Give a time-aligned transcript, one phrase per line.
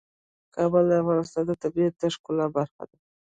[0.55, 2.97] کابل د افغانستان د طبیعت د ښکلا برخه ده.